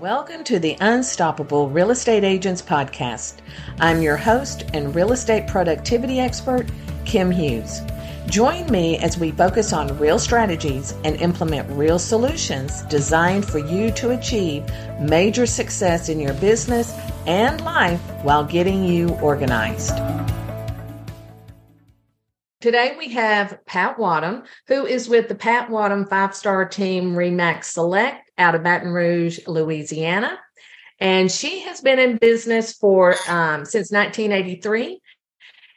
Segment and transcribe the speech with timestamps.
[0.00, 3.36] Welcome to the Unstoppable Real Estate Agents Podcast.
[3.78, 6.66] I'm your host and real estate productivity expert,
[7.04, 7.80] Kim Hughes.
[8.26, 13.92] Join me as we focus on real strategies and implement real solutions designed for you
[13.92, 14.68] to achieve
[15.00, 16.92] major success in your business
[17.28, 19.96] and life while getting you organized.
[22.60, 27.64] Today we have Pat Wattam, who is with the Pat Wattam five star team Remax
[27.66, 30.38] Select out of Baton Rouge, Louisiana.
[31.00, 35.00] And she has been in business for um, since 1983.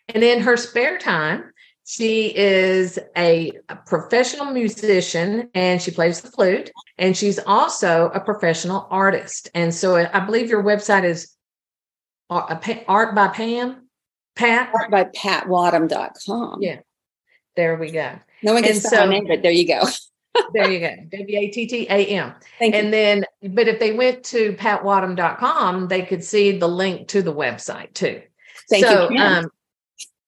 [0.09, 1.52] And in her spare time,
[1.85, 6.70] she is a, a, professional musician and she plays the flute.
[6.98, 9.49] And she's also a professional artist.
[9.54, 11.34] And so I believe your website is
[12.30, 13.88] Art by Pam.
[14.35, 14.71] Pat?
[14.74, 16.62] Art by patwattam.com.
[16.62, 16.80] Yeah.
[17.55, 18.20] There we go.
[18.44, 19.82] No one gets so, my name, but there you go.
[20.54, 20.96] there you go.
[21.18, 22.34] W A T T A M.
[22.59, 22.91] Thank and you.
[22.91, 27.93] then, but if they went to patwattam.com, they could see the link to the website
[27.93, 28.21] too.
[28.70, 29.20] Thank so, you.
[29.20, 29.49] Um,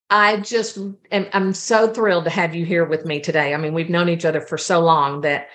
[0.10, 0.78] I just
[1.12, 3.54] am I'm so thrilled to have you here with me today.
[3.54, 5.50] I mean, we've known each other for so long that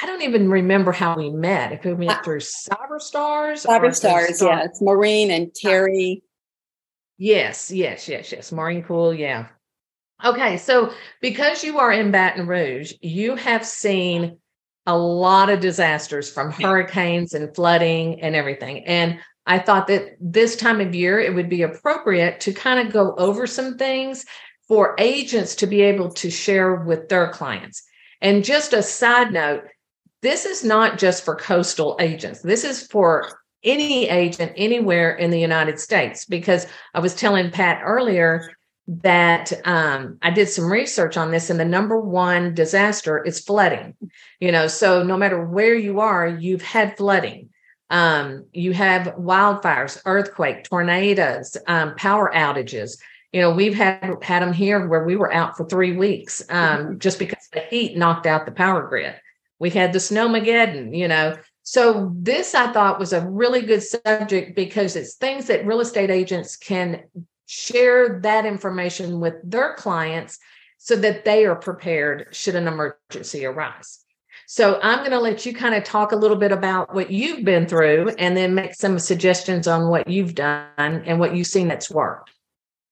[0.00, 1.72] I don't even remember how we met.
[1.72, 6.22] If we met through Cyberstars, Cyberstars, Star- yeah, it's Maureen and Terry.
[7.18, 8.52] Yes, yes, yes, yes.
[8.52, 9.48] Maureen Cool, yeah.
[10.24, 14.38] Okay, so because you are in Baton Rouge, you have seen
[14.86, 18.84] a lot of disasters from hurricanes and flooding and everything.
[18.86, 22.92] And I thought that this time of year it would be appropriate to kind of
[22.92, 24.24] go over some things
[24.66, 27.82] for agents to be able to share with their clients.
[28.20, 29.64] And just a side note,
[30.20, 32.42] this is not just for coastal agents.
[32.42, 37.82] This is for any agent anywhere in the United States because I was telling Pat
[37.84, 38.50] earlier
[38.88, 43.94] that um, I did some research on this, and the number one disaster is flooding.
[44.40, 47.50] You know, so no matter where you are, you've had flooding.
[47.90, 52.98] Um, you have wildfires, earthquake, tornadoes, um, power outages.
[53.32, 56.78] You know, we've had had them here where we were out for three weeks um,
[56.78, 56.98] mm-hmm.
[56.98, 59.14] just because the heat knocked out the power grid.
[59.58, 60.96] We had the snowmageddon.
[60.96, 65.66] You know, so this I thought was a really good subject because it's things that
[65.66, 67.02] real estate agents can
[67.48, 70.38] share that information with their clients
[70.76, 74.04] so that they are prepared should an emergency arise.
[74.46, 77.44] So I'm going to let you kind of talk a little bit about what you've
[77.44, 81.68] been through and then make some suggestions on what you've done and what you've seen
[81.68, 82.30] that's worked.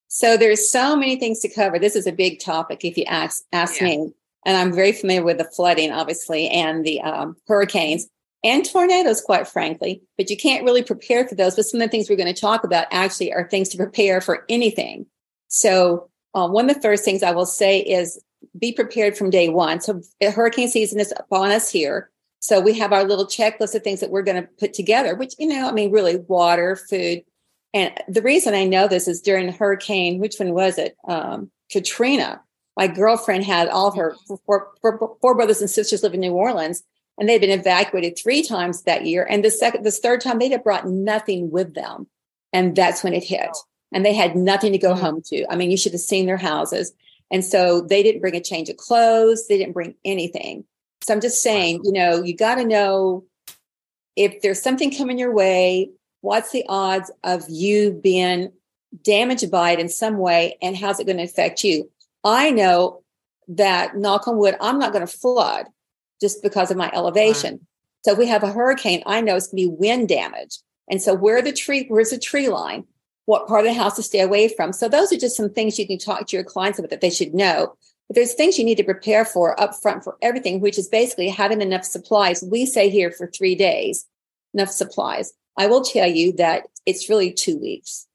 [0.08, 1.78] So there's so many things to cover.
[1.78, 3.88] This is a big topic if you ask ask yeah.
[3.88, 4.12] me.
[4.46, 8.08] And I'm very familiar with the flooding, obviously, and the um, hurricanes
[8.44, 11.56] and tornadoes, quite frankly, but you can't really prepare for those.
[11.56, 14.20] But some of the things we're going to talk about actually are things to prepare
[14.20, 15.06] for anything.
[15.48, 18.22] So, uh, one of the first things I will say is
[18.58, 19.80] be prepared from day one.
[19.80, 22.10] So, hurricane season is upon us here.
[22.40, 25.34] So, we have our little checklist of things that we're going to put together, which,
[25.38, 27.22] you know, I mean, really water, food.
[27.74, 30.96] And the reason I know this is during hurricane, which one was it?
[31.08, 32.40] Um, Katrina.
[32.76, 36.82] My girlfriend had all her four, four, four brothers and sisters live in New Orleans
[37.18, 39.26] and they'd been evacuated three times that year.
[39.28, 42.06] And the second, this third time, they'd have brought nothing with them,
[42.52, 43.50] and that's when it hit.
[43.92, 45.04] And they had nothing to go mm-hmm.
[45.04, 45.46] home to.
[45.50, 46.92] I mean, you should have seen their houses.
[47.30, 49.48] And so they didn't bring a change of clothes.
[49.48, 50.64] They didn't bring anything.
[51.02, 53.24] So I'm just saying, you know, you got to know
[54.16, 55.90] if there's something coming your way,
[56.20, 58.52] what's the odds of you being
[59.02, 61.90] damaged by it in some way, and how's it going to affect you?
[62.24, 63.02] I know
[63.48, 65.66] that, knock on wood, I'm not going to flood
[66.20, 67.54] just because of my elevation.
[67.54, 67.60] Wow.
[68.04, 70.58] So if we have a hurricane, I know it's going to be wind damage.
[70.88, 72.84] And so where the tree, where's the tree line?
[73.24, 74.72] What part of the house to stay away from?
[74.72, 77.10] So those are just some things you can talk to your clients about that they
[77.10, 77.74] should know.
[78.08, 81.28] But there's things you need to prepare for up front for everything, which is basically
[81.28, 82.44] having enough supplies.
[82.48, 84.06] We say here for three days,
[84.54, 85.32] enough supplies.
[85.58, 88.06] I will tell you that it's really two weeks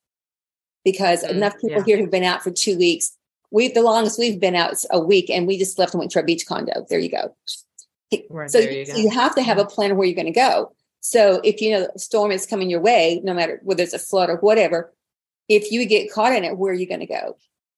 [0.86, 1.84] because mm, enough people yeah.
[1.84, 3.18] here have been out for two weeks.
[3.52, 6.12] We've the longest we've been out is a week, and we just left and went
[6.12, 6.86] to our beach condo.
[6.90, 7.36] There you go.
[8.30, 10.74] Right, so you, you, have to have a plan of where you're going to go.
[11.00, 14.00] So if you know a storm is coming your way, no matter whether it's a
[14.00, 14.94] flood or whatever,
[15.48, 17.38] if you get caught in it, where are you going to go?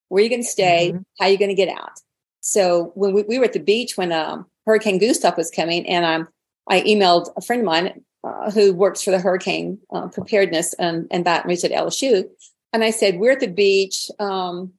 [0.09, 0.89] Where are you going to stay?
[0.89, 1.01] Mm-hmm.
[1.19, 1.99] How are you going to get out?
[2.41, 6.05] So when we, we were at the beach when um, Hurricane Gustav was coming, and
[6.05, 6.27] um,
[6.67, 11.07] I emailed a friend of mine uh, who works for the hurricane uh, preparedness and,
[11.09, 12.25] and Baton Rouge at LSU,
[12.73, 14.09] and I said, "We're at the beach.
[14.19, 14.73] Um,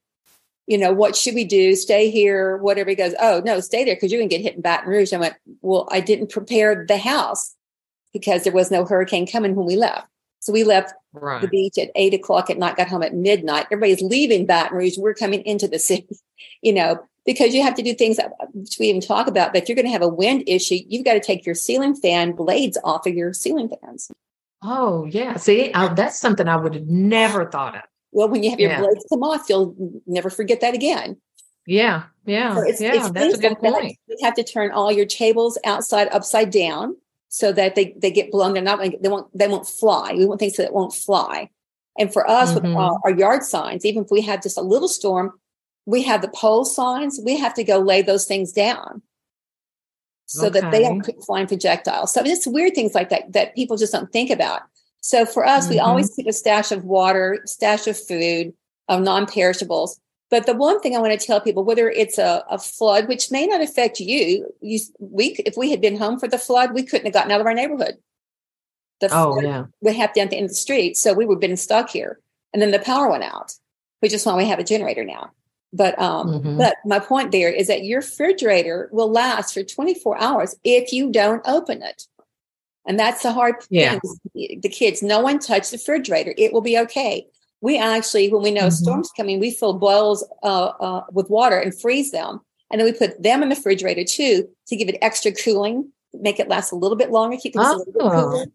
[0.66, 1.76] you know, what should we do?
[1.76, 2.90] Stay here, whatever.
[2.90, 5.12] He goes, oh, no, stay there because you can get hit in Baton Rouge.
[5.12, 7.55] I went, well, I didn't prepare the house
[8.12, 10.06] because there was no hurricane coming when we left.
[10.40, 11.40] So we left right.
[11.40, 13.66] the beach at eight o'clock at night, got home at midnight.
[13.70, 14.99] Everybody's leaving Baton Rouge.
[14.99, 16.16] We're coming into the city,
[16.62, 17.02] you know.
[17.25, 19.52] because you have to do things that which we even talk about.
[19.52, 21.94] But if you're going to have a wind issue, you've got to take your ceiling
[21.94, 24.10] fan blades off of your ceiling fans.
[24.62, 27.82] Oh yeah, see, I, that's something I would have never thought of.
[28.14, 28.81] Well, when you have your yeah.
[28.81, 29.75] blades come off, you'll
[30.06, 31.20] never forget that again.
[31.66, 32.94] Yeah, yeah, so it's, yeah.
[32.94, 33.99] It's that's a good like point.
[34.06, 36.96] You have to turn all your tables outside upside down
[37.28, 38.52] so that they they get blown.
[38.52, 40.14] They're not they won't they won't fly.
[40.16, 41.50] We want things that won't fly.
[41.99, 42.69] And for us, mm-hmm.
[42.69, 45.32] with our, our yard signs, even if we have just a little storm,
[45.87, 47.20] we have the pole signs.
[47.25, 49.02] We have to go lay those things down
[50.26, 50.60] so okay.
[50.60, 52.12] that they don't flying projectiles.
[52.12, 54.62] So it's weird things like that that people just don't think about.
[55.05, 55.75] So for us, mm-hmm.
[55.75, 58.55] we always keep a stash of water, stash of food,
[58.89, 60.01] of non-perishables.
[60.31, 63.31] But the one thing I want to tell people, whether it's a, a flood, which
[63.31, 66.85] may not affect you, you we if we had been home for the flood, we
[66.85, 67.97] couldn't have gotten out of our neighborhood.
[69.01, 71.35] The oh yeah, we have down at the end of the street, so we would
[71.35, 72.19] have been stuck here.
[72.55, 73.53] And then the power went out,
[74.01, 75.33] which is why we have a generator now.
[75.75, 76.56] But um, mm-hmm.
[76.56, 81.12] but my point there is that your refrigerator will last for 24 hours if you
[81.12, 82.06] don't open it.
[82.86, 83.98] And that's the hard yeah.
[84.34, 84.60] thing.
[84.60, 86.34] The kids, no one touch the refrigerator.
[86.36, 87.26] It will be okay.
[87.60, 88.70] We actually, when we know mm-hmm.
[88.70, 92.40] storms coming, we fill boils uh, uh, with water and freeze them.
[92.70, 96.38] And then we put them in the refrigerator too to give it extra cooling, make
[96.38, 97.69] it last a little bit longer, keep them oh.
[97.69, 98.46] a little bit cooler.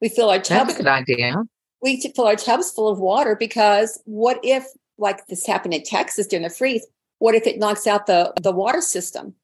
[0.00, 0.48] We fill our tubs.
[0.48, 1.42] That's a good idea.
[1.80, 4.64] We fill our tubs full of water because what if
[4.98, 6.86] like this happened in Texas during the freeze,
[7.18, 9.34] what if it knocks out the the water system?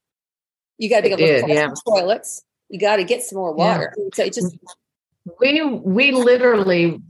[0.78, 1.70] You got to be able to flush yeah.
[1.86, 2.42] toilets.
[2.74, 3.94] You got to get some more water.
[3.96, 4.04] Yeah.
[4.14, 4.56] So it just
[5.38, 7.00] we we literally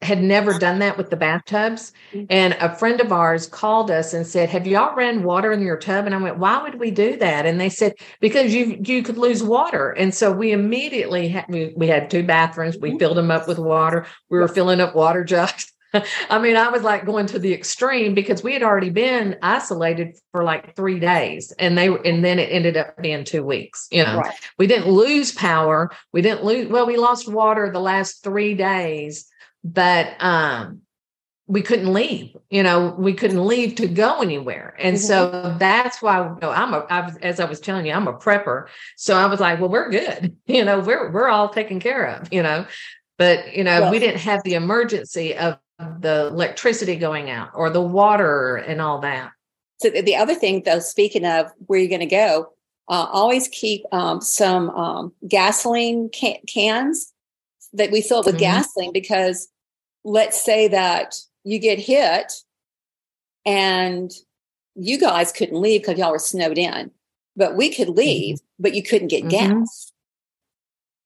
[0.00, 1.92] had never done that with the bathtubs.
[2.12, 2.26] Mm-hmm.
[2.28, 5.76] And a friend of ours called us and said, Have y'all ran water in your
[5.76, 6.06] tub?
[6.06, 7.46] And I went, Why would we do that?
[7.46, 9.90] And they said, Because you you could lose water.
[9.90, 12.76] And so we immediately had we, we had two bathrooms.
[12.78, 12.98] We mm-hmm.
[12.98, 14.06] filled them up with water.
[14.28, 15.72] We were filling up water jugs.
[16.30, 20.16] I mean, I was like going to the extreme because we had already been isolated
[20.30, 23.88] for like three days, and they and then it ended up being two weeks.
[23.90, 24.34] You know, right.
[24.58, 25.90] we didn't lose power.
[26.12, 26.68] We didn't lose.
[26.68, 29.26] Well, we lost water the last three days,
[29.62, 30.80] but um,
[31.46, 32.34] we couldn't leave.
[32.48, 35.04] You know, we couldn't leave to go anywhere, and mm-hmm.
[35.04, 36.86] so that's why you know, I'm a.
[36.88, 38.66] I was, as I was telling you, I'm a prepper.
[38.96, 40.36] So I was like, well, we're good.
[40.46, 42.32] You know, we're we're all taken care of.
[42.32, 42.66] You know,
[43.18, 45.58] but you know, we didn't have the emergency of
[46.00, 49.32] the electricity going out or the water and all that.
[49.80, 52.52] So the other thing, though, speaking of where you're going to go,
[52.88, 57.12] uh, always keep um, some um, gasoline can- cans
[57.72, 58.38] that we fill with mm-hmm.
[58.38, 59.48] gasoline because
[60.04, 62.32] let's say that you get hit
[63.44, 64.12] and
[64.74, 66.90] you guys couldn't leave because y'all were snowed in,
[67.36, 68.62] but we could leave, mm-hmm.
[68.62, 69.60] but you couldn't get mm-hmm.
[69.60, 69.92] gas.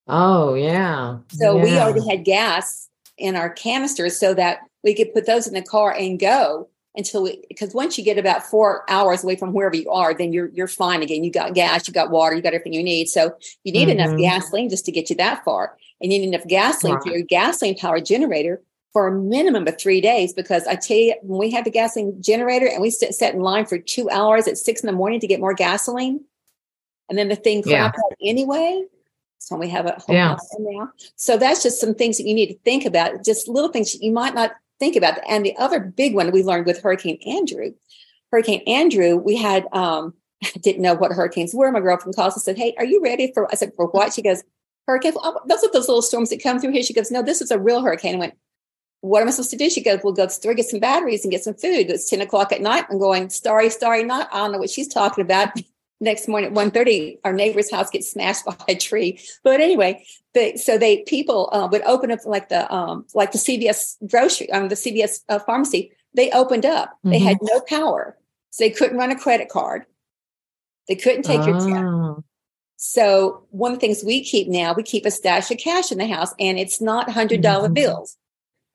[0.09, 1.19] Oh yeah.
[1.31, 1.63] So yeah.
[1.63, 5.63] we already had gas in our canisters so that we could put those in the
[5.63, 9.77] car and go until we because once you get about four hours away from wherever
[9.77, 11.23] you are, then you're you're fine again.
[11.23, 13.09] You got gas, you got water, you got everything you need.
[13.09, 13.35] So
[13.65, 14.01] you need mm-hmm.
[14.01, 15.77] enough gasoline just to get you that far.
[16.01, 17.03] And you need enough gasoline right.
[17.03, 20.33] for your gasoline powered generator for a minimum of three days.
[20.33, 23.41] Because I tell you, when we had the gasoline generator and we sit, sat in
[23.41, 26.25] line for two hours at six in the morning to get more gasoline,
[27.09, 27.87] and then the thing yeah.
[27.87, 28.85] out anyway.
[29.39, 30.37] So we have a whole yeah.
[30.59, 30.91] now.
[31.17, 34.13] So that's just some things that you need to think about, just little things you
[34.13, 35.19] might not think about.
[35.29, 37.73] And the other big one we learned with Hurricane Andrew,
[38.33, 40.15] Hurricane Andrew, we had um,
[40.61, 41.71] didn't know what hurricanes were.
[41.71, 44.13] My girlfriend calls and said, Hey, are you ready for I said, for what?
[44.13, 44.43] She goes,
[44.87, 46.83] Hurricane, oh, those are those little storms that come through here.
[46.83, 48.17] She goes, No, this is a real hurricane.
[48.17, 48.35] I went,
[49.01, 49.71] What am I supposed to do?
[49.71, 51.91] She goes, We'll go to get some batteries and get some food.
[51.91, 52.87] It's 10 o'clock at night.
[52.91, 54.29] I'm going, starry, starry night.
[54.33, 55.51] I don't know what she's talking about
[56.01, 60.57] next morning at 1.30 our neighbor's house gets smashed by a tree but anyway they,
[60.57, 64.69] so they people uh, would open up like the um, like the cvs grocery um,
[64.69, 67.11] the cvs uh, pharmacy they opened up mm-hmm.
[67.11, 68.17] they had no power
[68.51, 69.85] so they couldn't run a credit card
[70.89, 71.67] they couldn't take oh.
[71.67, 72.25] your
[72.79, 75.99] so one of the things we keep now we keep a stash of cash in
[75.99, 77.73] the house and it's not $100 mm-hmm.
[77.73, 78.17] bills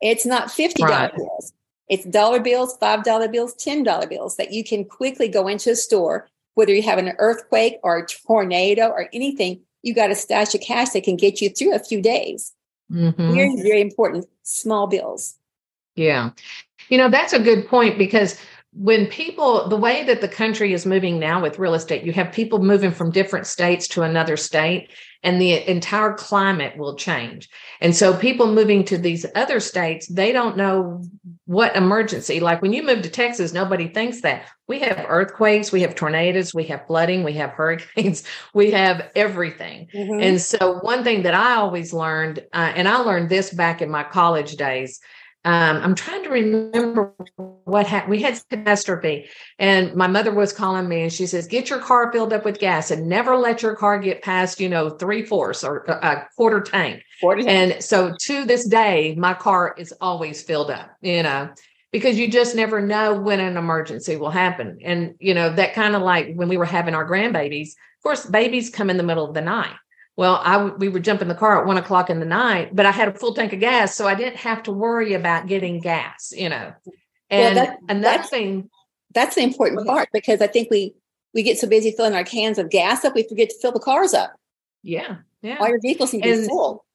[0.02, 1.16] it's not $50 right.
[1.16, 1.54] bills
[1.92, 5.72] it's dollar bills five dollar bills ten dollar bills that you can quickly go into
[5.72, 10.16] a store whether you have an earthquake or a tornado or anything, you got a
[10.16, 12.54] stash of cash that can get you through a few days.
[12.92, 13.34] Mm-hmm.
[13.34, 14.26] Very, very important.
[14.44, 15.36] Small bills.
[15.96, 16.32] Yeah.
[16.90, 18.40] You know, that's a good point because
[18.74, 22.32] when people, the way that the country is moving now with real estate, you have
[22.32, 24.92] people moving from different states to another state
[25.24, 27.50] and the entire climate will change.
[27.80, 31.04] And so people moving to these other states, they don't know
[31.46, 32.40] what emergency.
[32.40, 34.46] Like when you move to Texas, nobody thinks that.
[34.68, 38.24] We have earthquakes, we have tornadoes, we have flooding, we have hurricanes,
[38.54, 39.90] we have everything.
[39.94, 40.22] Mm-hmm.
[40.22, 43.92] And so one thing that I always learned, uh, and I learned this back in
[43.92, 45.02] my college days,
[45.44, 47.14] um, I'm trying to remember
[47.64, 48.12] what happened.
[48.12, 52.12] We had catastrophe, and my mother was calling me, and she says, "Get your car
[52.12, 55.64] filled up with gas, and never let your car get past, you know, three fourths
[55.64, 57.74] or a quarter tank." Quarter tank.
[57.74, 60.92] And so, to this day, my car is always filled up.
[61.02, 61.50] You know,
[61.92, 65.96] because you just never know when an emergency will happen, and you know that kind
[65.96, 67.70] of like when we were having our grandbabies.
[67.70, 69.74] Of course, babies come in the middle of the night.
[70.18, 72.86] Well, I we would jump in the car at one o'clock in the night, but
[72.86, 75.80] I had a full tank of gas, so I didn't have to worry about getting
[75.80, 76.34] gas.
[76.36, 76.74] You know,
[77.30, 78.70] and well, that, another that's, thing
[79.14, 80.94] that's the important part because I think we
[81.34, 83.80] we get so busy filling our cans of gas up, we forget to fill the
[83.80, 84.34] cars up.
[84.84, 85.58] Yeah, yeah.
[85.60, 86.86] All your vehicles need to be full.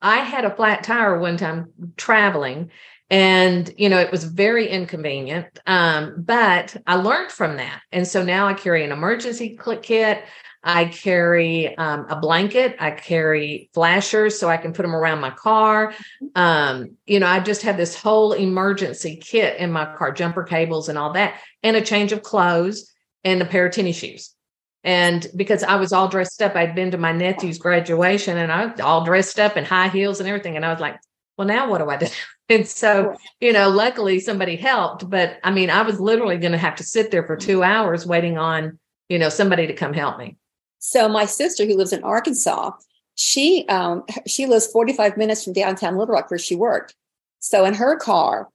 [0.00, 2.70] I had a flat tire one time traveling,
[3.12, 5.60] and you know it was very inconvenient.
[5.66, 10.24] Um, but I learned from that, and so now I carry an emergency kit.
[10.64, 12.76] I carry um, a blanket.
[12.78, 15.92] I carry flashers so I can put them around my car.
[16.36, 20.88] Um, you know, I just have this whole emergency kit in my car, jumper cables
[20.88, 22.92] and all that, and a change of clothes
[23.24, 24.34] and a pair of tennis shoes.
[24.84, 28.66] And because I was all dressed up, I'd been to my nephew's graduation and I
[28.66, 30.56] was all dressed up in high heels and everything.
[30.56, 30.96] And I was like,
[31.36, 32.06] well, now what do I do?
[32.52, 35.08] And so, you know, luckily somebody helped.
[35.08, 38.06] But I mean, I was literally going to have to sit there for two hours
[38.06, 38.78] waiting on,
[39.08, 40.36] you know, somebody to come help me.
[40.78, 42.72] So my sister, who lives in Arkansas,
[43.14, 46.94] she um, she lives 45 minutes from downtown Little Rock where she worked.
[47.38, 48.48] So in her car,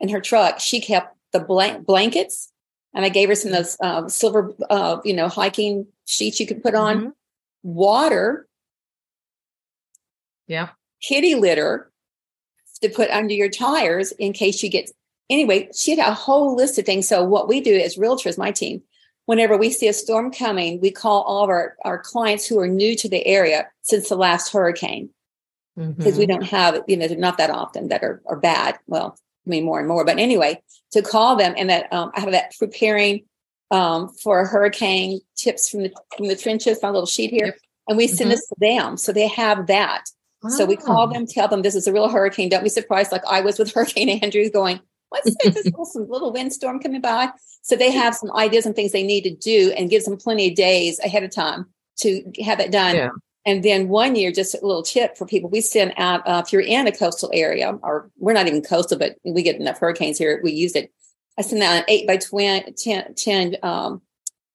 [0.00, 2.50] in her truck, she kept the blank blankets,
[2.94, 6.46] and I gave her some of those uh, silver, uh, you know, hiking sheets you
[6.46, 7.08] could put on, mm-hmm.
[7.62, 8.46] water,
[10.46, 10.70] yeah,
[11.02, 11.91] kitty litter
[12.82, 14.90] to put under your tires in case you get.
[15.30, 17.08] Anyway, she had a whole list of things.
[17.08, 18.82] So what we do as realtors, my team,
[19.26, 22.68] whenever we see a storm coming, we call all of our, our clients who are
[22.68, 25.10] new to the area since the last hurricane.
[25.74, 26.18] Because mm-hmm.
[26.18, 28.78] we don't have, you know, not that often that are, are bad.
[28.86, 30.04] Well, I mean, more and more.
[30.04, 30.62] But anyway,
[30.92, 33.24] to call them and that um, I have that preparing
[33.70, 37.58] um, for a hurricane tips from the from the trenches, my little sheet here, yep.
[37.88, 38.30] and we send mm-hmm.
[38.30, 40.04] this to them, so they have that.
[40.44, 40.48] Oh.
[40.48, 42.48] So we call them, tell them this is a real hurricane.
[42.48, 44.80] Don't be surprised, like I was with Hurricane Andrew, going,
[45.10, 47.30] "What's this little, little windstorm coming by?"
[47.62, 50.48] So they have some ideas and things they need to do and gives them plenty
[50.48, 51.66] of days ahead of time
[51.98, 52.96] to have it done.
[52.96, 53.10] Yeah.
[53.44, 56.52] And then one year, just a little tip for people, we send out, uh, if
[56.52, 60.18] you're in a coastal area, or we're not even coastal, but we get enough hurricanes
[60.18, 60.92] here, we use it.
[61.38, 64.02] I send out an eight by 20, 10, 10 um,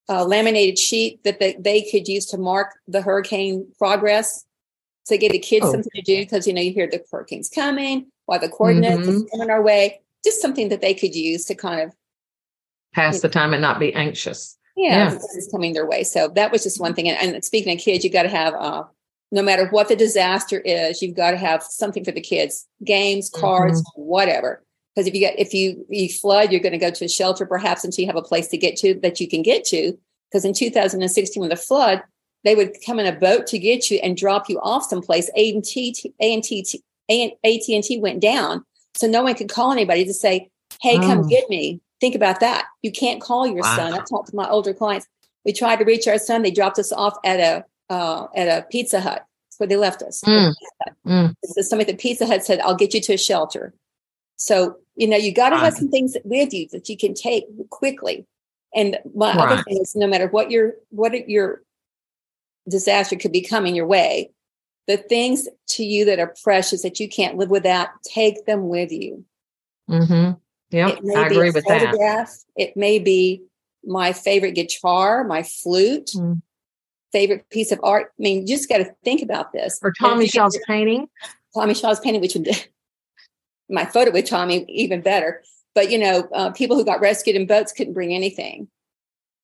[0.07, 4.45] uh, laminated sheet that they, they could use to mark the hurricane progress.
[5.07, 5.71] So give the kids oh.
[5.71, 9.21] something to do because, you know, you hear the hurricane's coming, while the coordinates mm-hmm.
[9.31, 11.95] coming our way, just something that they could use to kind of
[12.93, 14.57] pass the time and not be anxious.
[14.75, 15.19] Yeah, yeah.
[15.35, 16.03] it's coming their way.
[16.03, 17.07] So that was just one thing.
[17.07, 18.83] And, and speaking of kids, you got to have, uh,
[19.31, 23.29] no matter what the disaster is, you've got to have something for the kids: games,
[23.29, 24.01] cards, mm-hmm.
[24.01, 24.61] whatever.
[24.93, 27.45] Because if you get if you you flood, you're going to go to a shelter
[27.45, 29.97] perhaps until you have a place to get to that you can get to.
[30.29, 32.03] Because in 2016, when the flood,
[32.47, 35.29] they would come in a boat to get you and drop you off someplace.
[35.35, 36.65] A and T, A and T,
[37.09, 38.63] A and T went down,
[38.93, 40.49] so no one could call anybody to say,
[40.81, 41.27] "Hey, come oh.
[41.27, 42.65] get me." Think about that.
[42.83, 43.75] You can't call your wow.
[43.75, 43.93] son.
[43.93, 45.07] I talked to my older clients.
[45.43, 46.41] We tried to reach our son.
[46.41, 49.25] They dropped us off at a uh, at a Pizza Hut.
[49.25, 50.21] That's where they left us.
[50.21, 50.53] Mm.
[51.05, 51.33] Mm.
[51.43, 53.73] So somebody at Pizza Hut said, "I'll get you to a shelter."
[54.37, 55.65] So you know you got to right.
[55.65, 58.25] have some things with you that you can take quickly.
[58.73, 59.51] And my right.
[59.51, 61.61] other thing is, no matter what your what your
[62.69, 64.31] disaster could be coming your way,
[64.87, 68.91] the things to you that are precious that you can't live without, take them with
[68.91, 69.25] you.
[69.89, 70.33] Mm-hmm.
[70.69, 72.29] Yeah, I agree with that.
[72.57, 73.43] It may be
[73.85, 76.41] my favorite guitar, my flute, mm.
[77.11, 78.11] favorite piece of art.
[78.19, 79.79] I mean, you just got to think about this.
[79.81, 81.07] Or Tommy Shaw's painting.
[81.55, 82.49] Tommy Shaw's painting, which would
[83.69, 85.41] my photo with Tommy even better.
[85.73, 88.67] But you know, uh, people who got rescued in boats couldn't bring anything.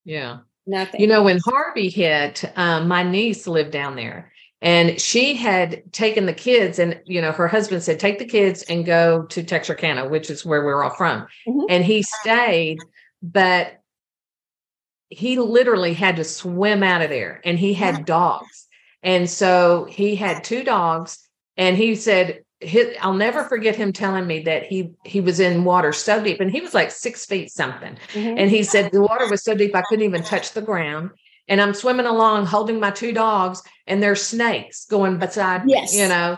[0.04, 1.02] Yeah, nothing.
[1.02, 4.32] You know, when Harvey hit, um, my niece lived down there,
[4.64, 8.64] and she had taken the kids and you know her husband said take the kids
[8.64, 11.66] and go to texarkana which is where we're all from mm-hmm.
[11.70, 12.80] and he stayed
[13.22, 13.82] but
[15.10, 18.68] he literally had to swim out of there and he had dogs
[19.04, 21.28] and so he had two dogs
[21.58, 22.43] and he said
[23.02, 26.52] I'll never forget him telling me that he he was in water so deep, and
[26.52, 27.98] he was like six feet something.
[28.14, 28.38] Mm-hmm.
[28.38, 31.12] And he said the water was so deep I couldn't even touch the ground
[31.48, 35.94] and I'm swimming along holding my two dogs and there's snakes going beside yes.
[35.94, 36.38] me, you know.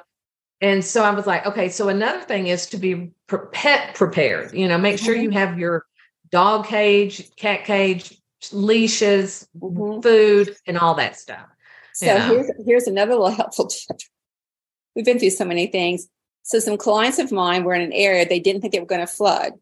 [0.62, 3.12] And so I was like, okay, so another thing is to be
[3.51, 5.24] pet prepared, you know, make sure mm-hmm.
[5.24, 5.86] you have your
[6.32, 8.20] dog cage, cat cage,
[8.51, 10.01] leashes, mm-hmm.
[10.01, 11.46] food, and all that stuff.
[11.94, 13.98] So here's here's another little helpful tip.
[14.96, 16.08] We've been through so many things.
[16.45, 19.01] So some clients of mine were in an area they didn't think they were going
[19.01, 19.53] to flood.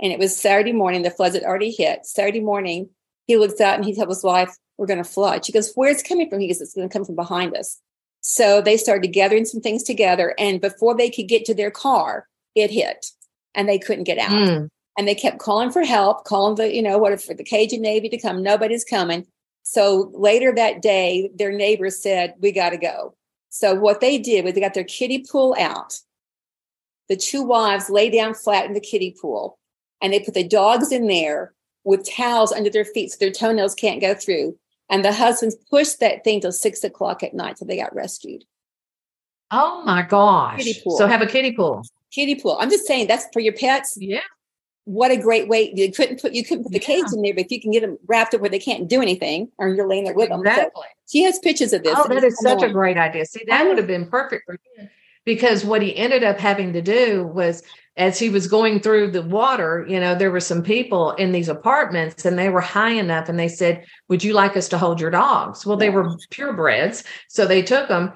[0.00, 2.06] And it was Saturday morning, the floods had already hit.
[2.06, 2.88] Saturday morning,
[3.26, 5.44] he looks out and he tells his wife, We're going to flood.
[5.44, 6.40] She goes, Where's it coming from?
[6.40, 7.78] He goes, It's going to come from behind us.
[8.22, 10.34] So they started gathering some things together.
[10.38, 13.06] And before they could get to their car, it hit
[13.54, 14.30] and they couldn't get out.
[14.30, 14.68] Mm.
[14.96, 17.82] And they kept calling for help, calling the, you know, what if for the Cajun
[17.82, 18.42] Navy to come.
[18.42, 19.26] Nobody's coming.
[19.62, 23.14] So later that day, their neighbors said, We got to go.
[23.50, 26.00] So what they did was they got their kiddie pool out.
[27.08, 29.58] The two wives lay down flat in the kiddie pool
[30.02, 33.74] and they put the dogs in there with towels under their feet so their toenails
[33.74, 34.58] can't go through.
[34.90, 38.44] And the husbands pushed that thing till six o'clock at night till they got rescued.
[39.50, 40.62] Oh my gosh.
[40.96, 41.82] So have a kiddie pool.
[42.12, 42.56] Kiddie pool.
[42.60, 43.96] I'm just saying that's for your pets.
[43.98, 44.20] Yeah.
[44.88, 45.70] What a great way.
[45.74, 46.86] You couldn't put you couldn't put the yeah.
[46.86, 49.02] cage in there, but if you can get them wrapped up where they can't do
[49.02, 50.62] anything or you're laying there with exactly.
[50.62, 50.70] them.
[50.74, 50.80] So
[51.12, 51.94] she has pictures of this.
[51.94, 53.26] Oh, that is such a great idea.
[53.26, 54.88] See, that would have been perfect for him
[55.28, 57.62] because what he ended up having to do was
[57.98, 61.48] as he was going through the water, you know, there were some people in these
[61.48, 65.00] apartments and they were high enough and they said, Would you like us to hold
[65.00, 65.66] your dogs?
[65.66, 67.04] Well, they were purebreds.
[67.28, 68.12] So they took them,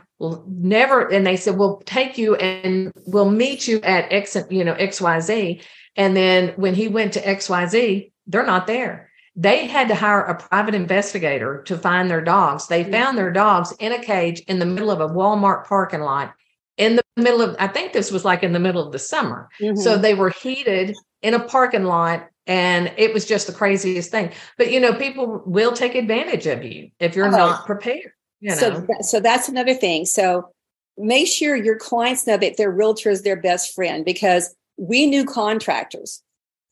[0.47, 4.75] never, and they said, We'll take you and we'll meet you at X, you know,
[4.76, 5.62] XYZ.
[5.96, 9.11] And then when he went to XYZ, they're not there.
[9.34, 12.66] They had to hire a private investigator to find their dogs.
[12.66, 12.92] They mm-hmm.
[12.92, 16.34] found their dogs in a cage in the middle of a Walmart parking lot
[16.76, 19.49] in the middle of, I think this was like in the middle of the summer.
[19.61, 19.76] Mm-hmm.
[19.76, 24.32] So they were heated in a parking lot and it was just the craziest thing.
[24.58, 27.30] But you know, people will take advantage of you if you're oh.
[27.30, 28.12] not prepared.
[28.40, 28.56] You know?
[28.56, 30.06] So, so that's another thing.
[30.06, 30.50] So
[30.99, 35.24] make sure your clients know that their realtor is their best friend because we knew
[35.24, 36.22] contractors.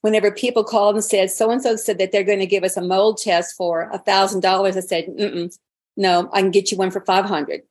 [0.03, 2.77] Whenever people called and said, so and so said that they're going to give us
[2.77, 5.09] a mold test for a thousand dollars, I said,
[5.97, 7.63] no, I can get you one for 500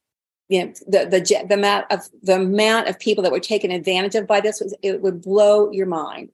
[0.50, 4.16] you know the the the amount of the amount of people that were taken advantage
[4.16, 6.32] of by this was it would blow your mind.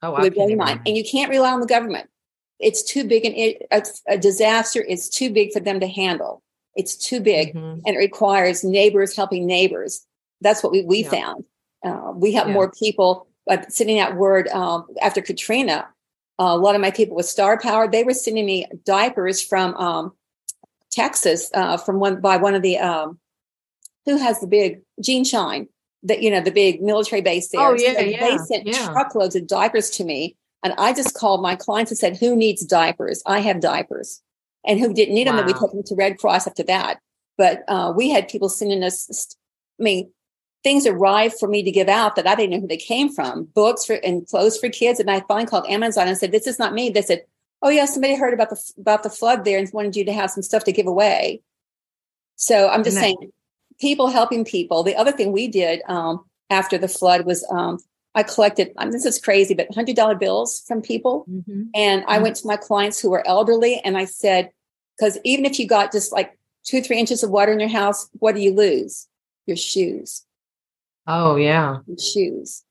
[0.00, 2.08] Oh, it would blow your mind, and you can't rely on the government.
[2.60, 3.82] It's too big, and it, a,
[4.14, 6.42] a, disaster is too big for them to handle.
[6.74, 7.80] It's too big, mm-hmm.
[7.84, 10.06] and it requires neighbors helping neighbors.
[10.40, 11.10] That's what we we yeah.
[11.10, 11.44] found.
[11.84, 12.54] Uh, we have yeah.
[12.54, 15.88] more people uh, sending out word um, after Katrina.
[16.38, 19.74] Uh, a lot of my people with Star Power, they were sending me diapers from
[19.76, 20.12] um,
[20.90, 23.18] Texas uh, from one by one of the um,
[24.04, 25.68] who has the big Jean Shine
[26.02, 27.60] that you know the big military base there.
[27.60, 28.88] Oh yeah, so yeah They sent yeah.
[28.88, 32.64] truckloads of diapers to me, and I just called my clients and said, "Who needs
[32.64, 33.22] diapers?
[33.26, 34.22] I have diapers."
[34.68, 35.36] And who didn't need wow.
[35.36, 36.98] them, then we took them to Red Cross after that.
[37.38, 39.36] But uh, we had people sending us.
[39.78, 40.10] I mean,
[40.66, 43.44] things arrived for me to give out that I didn't know who they came from.
[43.54, 46.58] Books for and clothes for kids, and I finally called Amazon and said, "This is
[46.58, 47.22] not me." They said,
[47.62, 50.30] oh yeah, somebody heard about the about the flood there and wanted you to have
[50.30, 51.42] some stuff to give away.
[52.36, 53.32] So I'm just saying,
[53.80, 54.82] people helping people.
[54.82, 57.78] The other thing we did um, after the flood was um,
[58.14, 58.72] I collected.
[58.76, 61.64] I mean, this is crazy, but hundred dollar bills from people, mm-hmm.
[61.74, 62.22] and I mm-hmm.
[62.24, 64.50] went to my clients who were elderly, and I said,
[64.98, 68.08] because even if you got just like two three inches of water in your house,
[68.14, 69.06] what do you lose?
[69.46, 70.25] Your shoes.
[71.06, 72.62] Oh yeah, shoes.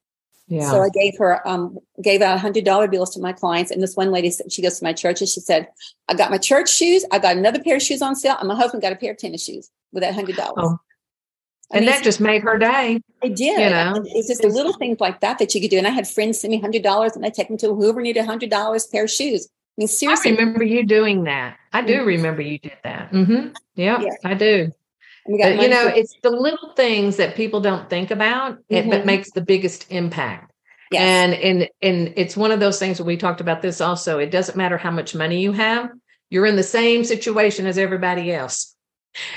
[0.48, 0.70] Yeah.
[0.70, 3.72] So I gave her, um, gave out hundred dollar bills to my clients.
[3.72, 5.68] And this one lady said, she goes to my church and she said,
[6.08, 7.04] I got my church shoes.
[7.12, 8.36] I got another pair of shoes on sale.
[8.38, 10.54] And my husband got a pair of tennis shoes with that hundred dollars.
[10.58, 10.80] Oh.
[11.72, 13.02] And mean, that just made her day.
[13.24, 13.60] It did.
[13.60, 15.80] You know, it's just little things like that that you could do.
[15.80, 18.24] And I had friends send me hundred dollars, and I take them to whoever needed
[18.24, 19.48] hundred dollars pair of shoes.
[19.48, 21.58] I mean, seriously, I remember you doing that.
[21.74, 22.06] I do mm-hmm.
[22.06, 23.12] remember you did that.
[23.12, 23.48] Mm-hmm.
[23.76, 24.72] Yep, yeah, I do.
[25.28, 28.90] But, you know, it's the little things that people don't think about mm-hmm.
[28.90, 30.52] that makes the biggest impact.
[30.92, 31.02] Yes.
[31.02, 34.20] And and and it's one of those things that we talked about this also.
[34.20, 35.90] It doesn't matter how much money you have,
[36.30, 38.76] you're in the same situation as everybody else.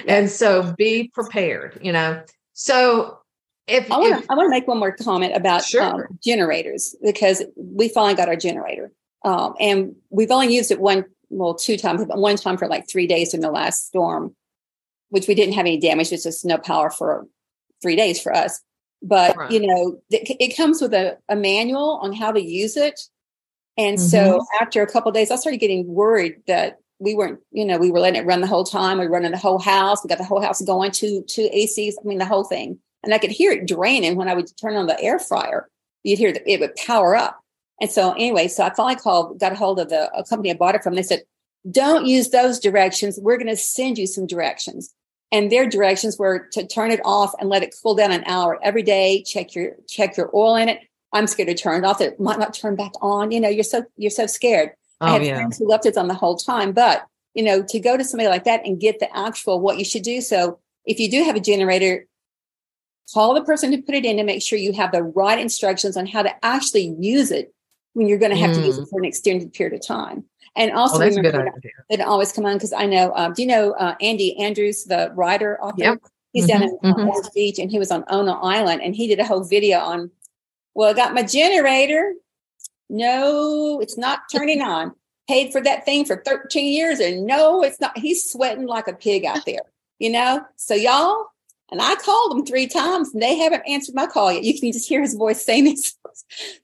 [0.05, 0.07] Yes.
[0.09, 2.23] And so be prepared, you know.
[2.53, 3.19] So
[3.67, 5.83] if I want to I want to make one more comment about sure.
[5.83, 8.93] um, generators because we finally got our generator.
[9.25, 12.89] Um, and we've only used it one well two times but one time for like
[12.89, 14.35] three days in the last storm
[15.11, 17.27] which we didn't have any damage it's just no power for
[17.81, 18.61] three days for us.
[19.03, 19.51] But right.
[19.51, 23.01] you know it, it, comes with a, a, manual on how to use it.
[23.77, 24.09] And mm-hmm.
[24.09, 27.93] so after a couple days i started getting worried that we weren't you know we
[27.93, 30.19] were letting it run the whole time we were running the whole house we got
[30.19, 32.79] the whole house going to two acs i mean the whole thing.
[33.05, 35.69] And i could hear it draining when i would turn on the air fryer.
[36.03, 37.41] You'd hear that it would power up.
[37.81, 40.75] And so anyway so i finally called got a hold of the company i bought
[40.75, 40.97] it from.
[40.97, 41.23] They said
[41.71, 43.19] don't use those directions.
[43.21, 44.95] We're going to send you some directions
[45.31, 48.59] and their directions were to turn it off and let it cool down an hour
[48.63, 50.81] every day check your check your oil in it
[51.13, 53.65] i'm scared to turn it off it might not turn back on you know you're
[53.65, 55.37] so you're so scared oh, i have yeah.
[55.37, 58.29] friends who left it on the whole time but you know to go to somebody
[58.29, 61.37] like that and get the actual what you should do so if you do have
[61.37, 62.07] a generator
[63.13, 65.97] call the person to put it in to make sure you have the right instructions
[65.97, 67.53] on how to actually use it
[67.95, 68.57] when you're going to have mm.
[68.57, 68.91] to use it mm.
[68.91, 70.25] for an extended period of time.
[70.57, 71.53] And also well, remember
[71.91, 73.13] that, always come on because I know.
[73.15, 75.83] Um, do you know uh, Andy Andrews, the writer author?
[75.83, 76.03] Yep.
[76.33, 77.09] He's mm-hmm, down in mm-hmm.
[77.09, 80.11] Orange Beach, and he was on Ono Island, and he did a whole video on.
[80.75, 82.15] Well, I got my generator.
[82.89, 84.95] No, it's not turning on.
[85.29, 87.97] Paid for that thing for 13 years, and no, it's not.
[87.99, 89.63] He's sweating like a pig out there,
[89.99, 90.45] you know.
[90.57, 91.27] So y'all,
[91.71, 94.45] and I called them three times and they haven't answered my call yet.
[94.45, 95.95] You can just hear his voice saying this.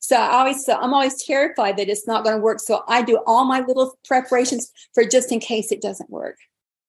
[0.01, 2.59] So I always, so I'm always terrified that it's not going to work.
[2.59, 6.37] So I do all my little preparations for just in case it doesn't work.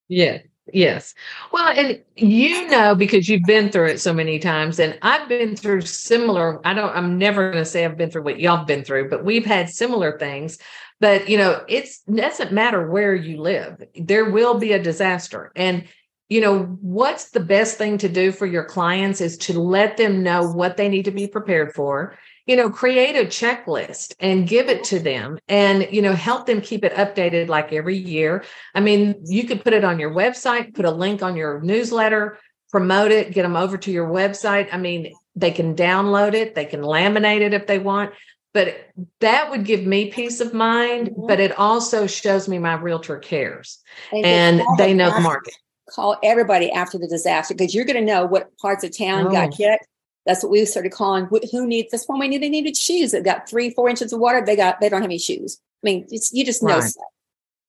[0.07, 0.39] Yeah.
[0.73, 1.13] Yes.
[1.51, 5.55] Well, and you know, because you've been through it so many times, and I've been
[5.55, 8.67] through similar, I don't, I'm never going to say I've been through what y'all have
[8.67, 10.57] been through, but we've had similar things.
[10.99, 15.51] But, you know, it's doesn't matter where you live, there will be a disaster.
[15.55, 15.85] And
[16.29, 20.23] you know, what's the best thing to do for your clients is to let them
[20.23, 22.17] know what they need to be prepared for.
[22.47, 26.61] You know, create a checklist and give it to them and, you know, help them
[26.61, 28.43] keep it updated like every year.
[28.73, 32.39] I mean, you could put it on your website, put a link on your newsletter,
[32.71, 34.69] promote it, get them over to your website.
[34.71, 38.13] I mean, they can download it, they can laminate it if they want
[38.53, 41.27] but that would give me peace of mind mm-hmm.
[41.27, 43.79] but it also shows me my realtor cares
[44.13, 44.25] and,
[44.61, 45.53] and they know the market
[45.89, 49.31] call everybody after the disaster because you're going to know what parts of town oh.
[49.31, 49.79] got hit.
[50.25, 52.19] That's what we started calling who needs this one.
[52.19, 54.43] We knew they needed shoes that got three, four inches of water.
[54.43, 55.59] They got, they don't have any shoes.
[55.83, 56.83] I mean, you just know right.
[56.83, 57.05] stuff.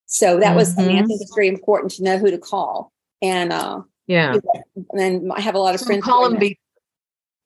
[0.06, 0.80] So that was, mm-hmm.
[0.80, 2.92] I, mean, I think it's very important to know who to call.
[3.20, 4.38] And, uh, yeah.
[4.74, 6.02] And then I have a lot of friends.
[6.02, 6.58] Call them, be,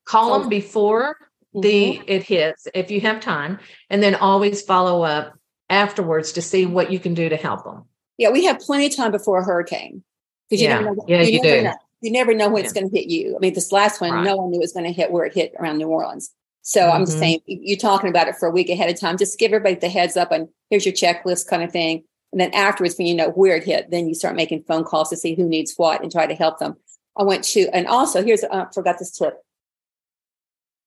[0.04, 1.16] call them before
[1.56, 1.60] mm-hmm.
[1.62, 5.36] the, it hits, if you have time, and then always follow up
[5.70, 7.84] afterwards to see what you can do to help them.
[8.16, 8.30] Yeah.
[8.30, 10.04] We have plenty of time before a hurricane
[10.50, 10.80] because you yeah.
[10.80, 11.62] never know, yeah, you, you do.
[11.62, 12.64] Know, you never know when yeah.
[12.64, 13.36] it's going to hit you.
[13.36, 14.24] I mean, this last one, right.
[14.24, 16.30] no one knew it was going to hit where it hit around New Orleans.
[16.62, 16.92] So mm-hmm.
[16.92, 17.20] I'm just mm-hmm.
[17.20, 19.16] saying, you're talking about it for a week ahead of time.
[19.16, 22.04] Just give everybody the heads up and here's your checklist kind of thing.
[22.32, 25.10] And then afterwards, when you know where it hit, then you start making phone calls
[25.10, 26.76] to see who needs what and try to help them.
[27.16, 29.34] I went to, and also here's, I uh, forgot this tip.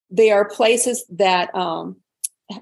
[0.09, 1.97] There are places that um,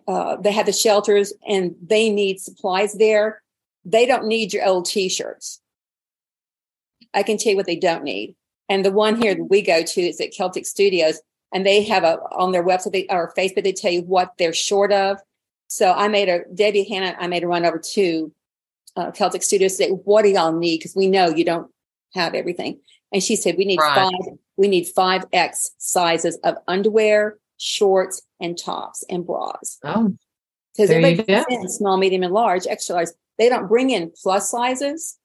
[0.08, 3.42] uh, they have the shelters and they need supplies there.
[3.86, 5.62] They don't need your old t-shirts.
[7.14, 8.36] I can tell you what they don't need.
[8.70, 11.20] And the one here that we go to is at Celtic Studios,
[11.54, 14.54] and they have a on their website they, or Facebook they tell you what they're
[14.54, 15.18] short of.
[15.68, 17.16] So I made a Debbie Hannah.
[17.20, 18.32] I made a run over to
[18.96, 21.70] uh, Celtic Studios to say, "What do y'all need?" Because we know you don't
[22.14, 22.80] have everything.
[23.12, 23.96] And she said, "We need right.
[23.96, 24.38] five.
[24.58, 30.14] We need five X sizes of underwear, shorts, and tops and bras." Oh,
[30.74, 33.10] because everybody small, medium, and large, extra large.
[33.38, 35.18] They don't bring in plus sizes.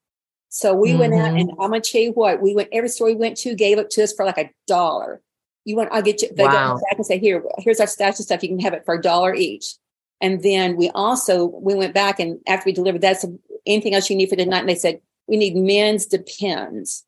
[0.49, 0.99] So we mm-hmm.
[1.01, 1.61] went out and mm-hmm.
[1.61, 4.03] I'm gonna tell you what, we went every store we went to gave it to
[4.03, 5.21] us for like a dollar.
[5.65, 6.75] You want I'll get you they wow.
[6.75, 8.43] go back and say, here, here's our stash of stuff.
[8.43, 9.75] You can have it for a dollar each.
[10.21, 13.25] And then we also we went back and after we delivered that's
[13.67, 14.61] anything else you need for the night.
[14.61, 17.05] And they said, we need men's depends.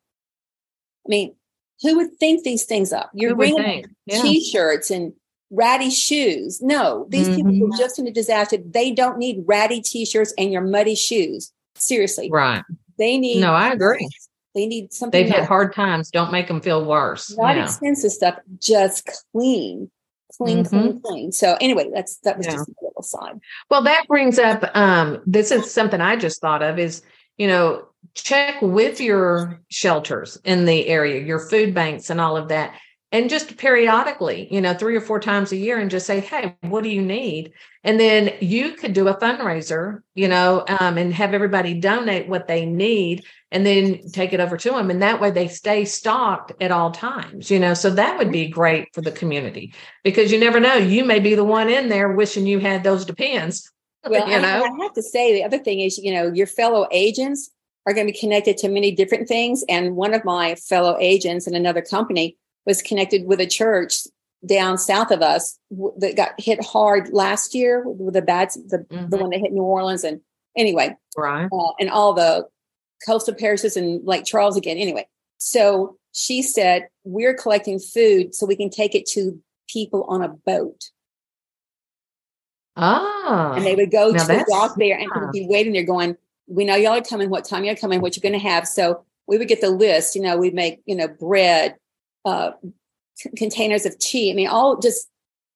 [1.05, 1.35] I mean,
[1.81, 3.09] who would think these things up?
[3.13, 4.21] You're bringing yeah.
[4.21, 5.13] t-shirts and
[5.49, 6.61] ratty shoes.
[6.61, 7.49] No, these mm-hmm.
[7.49, 8.57] people were just in a disaster.
[8.57, 11.51] They don't need ratty t-shirts and your muddy shoes.
[11.75, 12.29] Seriously.
[12.29, 12.63] Right.
[12.99, 13.41] They need.
[13.41, 14.07] No, I agree.
[14.53, 15.23] They need something.
[15.23, 16.11] They've had hard times.
[16.11, 17.35] Don't make them feel worse.
[17.35, 17.63] Not yeah.
[17.63, 19.89] expensive stuff, just clean,
[20.37, 20.67] clean, mm-hmm.
[20.67, 21.31] clean, clean.
[21.31, 22.53] So anyway, that's that was yeah.
[22.53, 23.39] just a little side.
[23.69, 24.63] Well, that brings up.
[24.75, 26.77] Um, this is something I just thought of.
[26.77, 27.01] Is
[27.37, 32.49] you know check with your shelters in the area, your food banks, and all of
[32.49, 32.73] that
[33.11, 36.55] and just periodically, you know, three or four times a year and just say, Hey,
[36.61, 37.53] what do you need?
[37.83, 42.47] And then you could do a fundraiser, you know, um, and have everybody donate what
[42.47, 44.91] they need and then take it over to them.
[44.91, 47.73] And that way they stay stocked at all times, you know.
[47.73, 50.75] So that would be great for the community because you never know.
[50.75, 53.71] You may be the one in there wishing you had those depends.
[54.09, 54.47] Well, you know?
[54.47, 57.51] I, I have to say, the other thing is, you know, your fellow agents
[57.85, 59.65] are going to be connected to many different things.
[59.67, 64.07] And one of my fellow agents in another company was connected with a church
[64.45, 65.59] down south of us
[65.97, 69.09] that got hit hard last year with the bad the, mm-hmm.
[69.09, 70.21] the one that hit New Orleans and
[70.55, 71.49] anyway right.
[71.51, 72.47] uh, and all the
[73.05, 74.77] coastal parishes and Lake Charles again.
[74.77, 80.21] Anyway so she said we're collecting food so we can take it to people on
[80.21, 80.85] a boat.
[82.77, 85.29] Ah and they would go to the dock there and yeah.
[85.33, 86.15] be waiting there going
[86.47, 87.29] we know y'all are coming.
[87.29, 88.01] What time y'all coming?
[88.01, 88.67] What you're going to have?
[88.67, 91.75] So we would get the list you know we'd make you know bread
[92.25, 92.51] uh,
[93.15, 94.31] c- containers of tea.
[94.31, 95.09] I mean, all just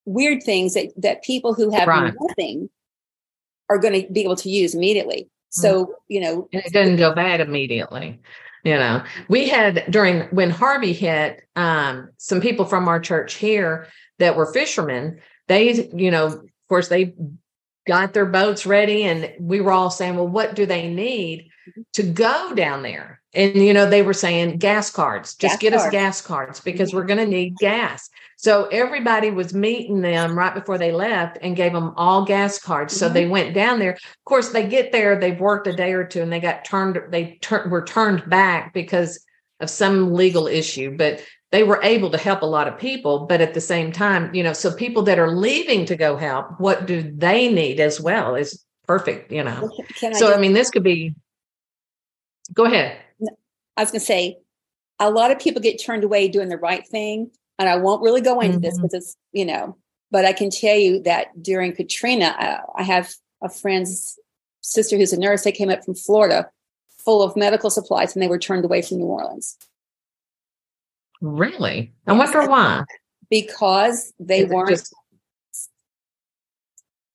[0.05, 2.13] weird things that that people who have right.
[2.19, 2.69] nothing
[3.69, 5.29] are going to be able to use immediately.
[5.49, 5.89] So, mm.
[6.07, 8.19] you know, and it doesn't go bad immediately.
[8.63, 13.87] you know, we had during when Harvey hit, um, some people from our church here
[14.19, 17.13] that were fishermen, they, you know, of course, they
[17.85, 21.49] got their boats ready and we were all saying, well, what do they need
[21.93, 23.21] to go down there?
[23.35, 26.93] And, you know, they were saying gas cards, just Gas get us gas cards because
[26.93, 28.09] we're going to need gas.
[28.37, 32.95] So everybody was meeting them right before they left and gave them all gas cards.
[32.95, 33.13] So Mhm.
[33.13, 33.93] they went down there.
[33.93, 36.99] Of course, they get there, they've worked a day or two and they got turned,
[37.09, 39.25] they tur- were turned back because
[39.59, 43.25] of some legal issue, but they were able to help a lot of people.
[43.25, 46.59] But at the same time, you know, so people that are leaving to go help,
[46.59, 49.71] what do they need as well is perfect, you know.
[50.03, 51.13] I So, I mean, this could be,
[52.53, 52.97] go ahead.
[53.77, 54.37] I was going to say,
[54.99, 57.31] a lot of people get turned away doing the right thing.
[57.59, 58.81] And I won't really go into this Mhm.
[58.83, 59.77] because it's, you know,
[60.11, 64.17] but I can tell you that during Katrina, uh, I have a friend's
[64.61, 65.43] sister who's a nurse.
[65.43, 66.49] They came up from Florida
[66.97, 69.57] full of medical supplies and they were turned away from New Orleans
[71.21, 71.93] Really?
[72.07, 72.83] I wonder why.
[73.29, 74.93] because they weren't just-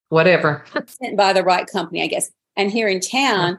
[0.08, 0.64] whatever.
[0.86, 2.30] sent by the right company, I guess.
[2.56, 3.58] And here in town,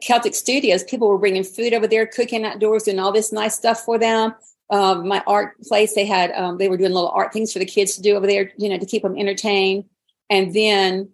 [0.00, 3.80] Celtic Studios, people were bringing food over there, cooking outdoors, doing all this nice stuff
[3.80, 4.34] for them.
[4.70, 7.64] Um, my art place, they had um, they were doing little art things for the
[7.64, 9.84] kids to do over there, you know, to keep them entertained.
[10.28, 11.10] And then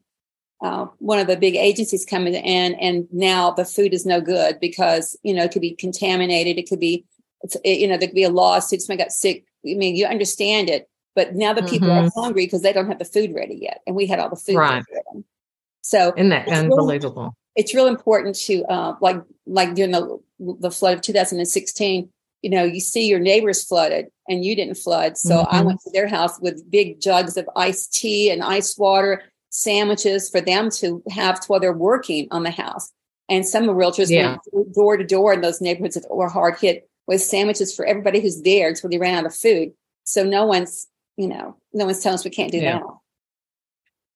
[0.61, 4.59] uh, one of the big agencies coming in, and now the food is no good
[4.59, 6.59] because you know it could be contaminated.
[6.59, 7.05] It could be,
[7.43, 8.83] it, you know, there could be a lawsuit.
[8.83, 9.45] Somebody got sick.
[9.65, 12.99] I mean, you understand it, but now the people are hungry because they don't have
[12.99, 14.85] the food ready yet, and we had all the food Right.
[14.93, 15.25] ready.
[15.83, 17.37] So Isn't that unbelievable?
[17.57, 20.19] It's real important to uh, like like during the
[20.61, 22.09] the flood of 2016
[22.43, 25.67] you know you see your neighbors flooded and you didn't flood so i Mhm.
[25.67, 30.41] went to their house with big jugs of iced tea and ice water sandwiches for
[30.41, 32.91] them to have while they're working on the house
[33.29, 34.37] and some of the realtors Yeah.
[34.53, 38.21] went door to door in those neighborhoods that were hard hit with sandwiches for everybody
[38.21, 42.01] who's there until they ran out of food so no one's you know no one's
[42.01, 42.79] telling us we can't do Yeah.
[42.81, 42.83] that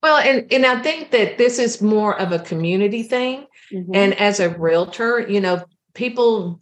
[0.02, 3.46] Well, and, and I think that this is more of a community thing.
[3.72, 3.90] Mhm.
[3.94, 6.60] And as a realtor, you know, people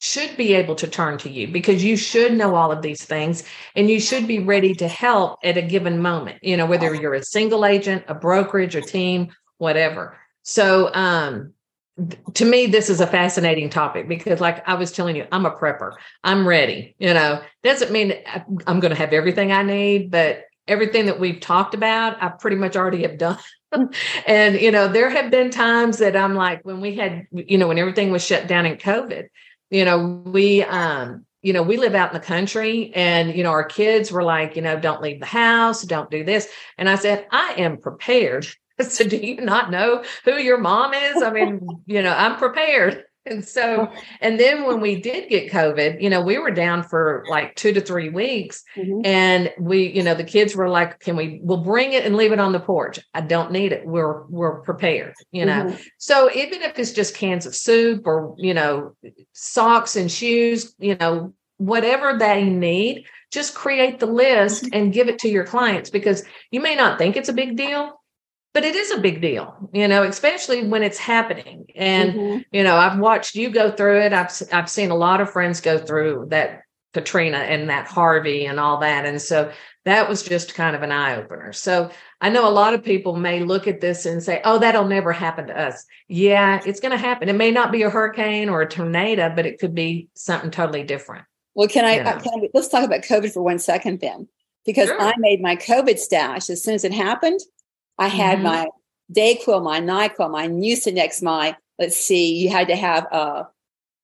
[0.00, 3.44] should be able to turn to you because you should know all of these things
[3.76, 7.14] and you should be ready to help at a given moment, you know, whether you're
[7.14, 10.16] a single agent, a brokerage, a team, whatever.
[10.42, 11.52] So, um,
[12.34, 15.50] to me, this is a fascinating topic because, like I was telling you, I'm a
[15.50, 15.92] prepper.
[16.22, 16.94] I'm ready.
[16.98, 18.14] You know, doesn't mean
[18.66, 22.56] I'm going to have everything I need, but everything that we've talked about, I pretty
[22.56, 23.38] much already have done.
[24.26, 27.68] and you know, there have been times that I'm like, when we had, you know,
[27.68, 29.28] when everything was shut down in COVID,
[29.70, 33.50] you know, we, um, you know, we live out in the country and, you know,
[33.50, 36.48] our kids were like, you know, don't leave the house, don't do this.
[36.76, 38.46] And I said, I am prepared.
[38.80, 41.20] So do you not know who your mom is?
[41.20, 43.02] I mean, you know, I'm prepared.
[43.30, 47.24] And so, and then when we did get COVID, you know, we were down for
[47.28, 48.62] like two to three weeks.
[48.76, 49.04] Mhm.
[49.04, 52.32] And we, you know, the kids were like, can we, we'll bring it and leave
[52.32, 52.98] it on the porch.
[53.14, 53.86] I don't need it.
[53.86, 55.64] We're, we're prepared, you know?
[55.64, 55.80] Mhm.
[55.98, 58.96] So even if it's just cans of soup or, you know,
[59.32, 65.18] socks and shoes, you know, whatever they need, just create the list and give it
[65.18, 67.97] to your clients because you may not think it's a big deal,
[68.54, 71.66] but it is a big deal, you know, especially when it's happening.
[71.76, 72.44] And, Mhm.
[72.50, 74.12] you know, I've watched you go through it.
[74.12, 76.62] I've, I've seen a lot of friends go through that
[76.94, 79.04] Katrina and that Harvey and all that.
[79.04, 79.52] And so
[79.84, 81.52] that was just kind of an eye opener.
[81.52, 84.88] So I know a lot of people may look at this and say, oh, that'll
[84.88, 85.84] never happen to us.
[86.08, 87.28] Yeah, it's going to happen.
[87.28, 90.82] It may not be a hurricane or a tornado, but it could be something totally
[90.82, 91.24] different.
[91.54, 92.10] Well, can I, you know.
[92.10, 94.26] uh, can I let's talk about COVID for one second then,
[94.64, 95.00] because Sure.
[95.00, 97.40] I made my COVID stash as soon as it happened.
[97.98, 98.42] I had Mhm.
[98.42, 98.68] my
[99.12, 103.44] Dayquil, my Nyquil, my Mucinex, my let's see, you had to have uh,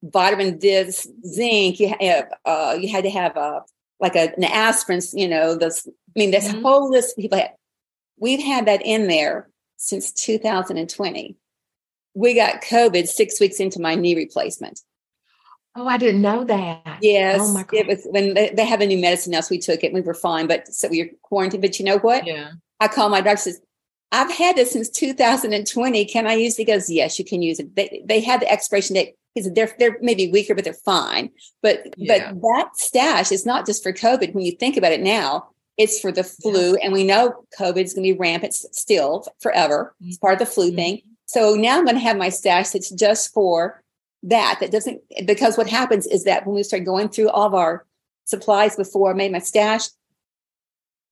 [0.02, 1.78] vitamin this, zinc.
[1.80, 3.60] You had uh, you had to have uh,
[4.00, 5.00] like a, an aspirin.
[5.12, 5.86] You know, this.
[5.86, 6.62] I mean, this Mhm.
[6.62, 7.52] whole list of people had.
[8.16, 11.36] We've had that in there since 2020.
[12.14, 14.80] We got COVID six weeks into my knee replacement.
[15.74, 16.98] Oh, I didn't know that.
[17.02, 17.74] Yes, Oh my God.
[17.74, 19.86] it was when they, they have a new medicine now, so we took it.
[19.86, 21.60] and We were fine, but so we were quarantined.
[21.62, 22.24] But you know what?
[22.24, 22.52] Yeah.
[22.78, 23.38] I called my doctor.
[23.42, 23.60] Says,
[24.20, 26.04] "I've had this since 2020.
[26.06, 28.50] Can I use it?" He goes, "Yes, you can use it." They they had the
[28.50, 29.14] expiration date.
[29.36, 31.30] Said they're they're maybe weaker, but they're fine.
[31.60, 32.32] But Yeah.
[32.32, 34.32] but that stash is not just for COVID.
[34.32, 37.94] When you think about it now, it's for the flu, and we know COVID is
[37.94, 39.94] going to be rampant still forever.
[40.00, 40.76] It's part of the flu Mhm.
[40.76, 41.02] thing.
[41.26, 43.82] So now I'm going to have my stash that's just for
[44.22, 44.58] that.
[44.60, 47.84] That doesn't because what happens is that when we start going through all of our
[48.26, 49.88] supplies before I made my stash,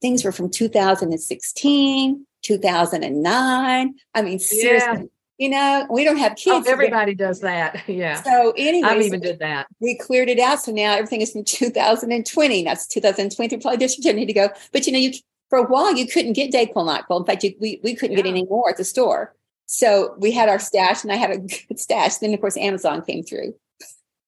[0.00, 3.94] things were from 2016, 2009.
[4.14, 5.08] I mean, seriously.
[5.38, 6.66] You know, we don't have Oh, kids.
[6.66, 7.82] but- everybody does that.
[7.88, 8.22] Yeah.
[8.22, 9.66] So anyway, I've even did that.
[9.80, 10.60] we cleared it out.
[10.60, 12.62] So now everything is from 2020.
[12.64, 13.60] That's 2023.
[13.60, 14.50] Probably district didn't need to go.
[14.72, 15.12] But you know, you
[15.50, 17.20] for a while you couldn't get Dayquil NyQuil.
[17.20, 19.34] In fact, you, we we couldn't get any more at the store.
[19.66, 22.16] So we had our stash, and I had a good stash.
[22.18, 23.54] Then of course Amazon came through.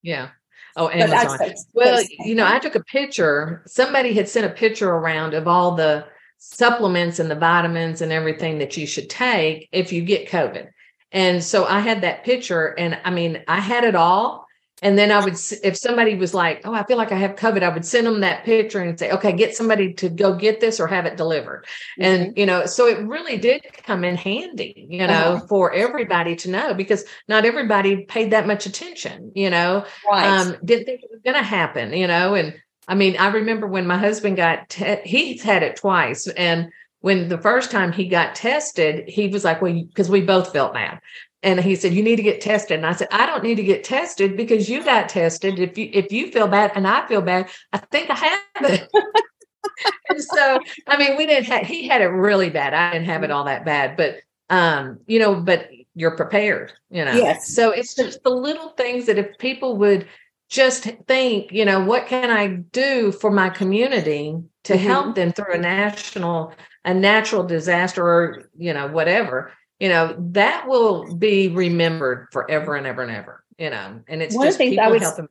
[0.03, 0.31] Yeah.
[0.77, 1.55] Oh, Amazon.
[1.75, 3.63] Well, you know, I took a picture.
[3.67, 6.05] Somebody had sent a picture around of all the
[6.53, 10.69] supplements and the vitamins and everything that you should take if you get COVID.
[11.13, 14.45] And so I had that picture, and I mean, I had it all.
[14.83, 17.63] And then I would, if somebody was like, "Oh, I feel like I have COVID,"
[17.63, 20.81] I would send them that picture and say, "Okay, get somebody to go get this
[20.81, 21.65] or have it delivered."
[22.01, 25.47] And you know, so it really did come in handy, you know, Uh-huh.
[25.49, 30.27] for everybody to know because not everybody paid that much attention, you know right.
[30.27, 32.35] um, didn't think it was going to happen, you know.
[32.35, 32.55] And
[32.89, 36.27] I mean, I remember when my husband got, te- he's had it twice.
[36.29, 36.71] And
[37.01, 40.75] when the first time he got tested, he was like, well, because we both felt
[40.75, 41.01] bad.
[41.43, 42.79] And he said, you need to get tested.
[42.79, 45.59] And I said, I don't need to get tested because you got tested.
[45.59, 48.89] If you, if you feel bad and I feel bad, I think I have it.
[50.09, 52.73] and so, I mean, we didn't have, he had it really bad.
[52.73, 54.17] I didn't have it all that bad, but,
[54.49, 57.15] um, you know, but you're prepared, you know.
[57.15, 57.55] Yes.
[57.55, 60.07] So it's just the little things that if people would
[60.51, 64.79] just think, you know, what can I do for my community to Mhm.
[64.79, 66.53] help them through a national,
[66.85, 72.87] a natural disaster or, you know, whatever, you know, that will be remembered forever and
[72.87, 75.03] ever and ever, you know, and it's One of just the things I people was-
[75.03, 75.29] helping.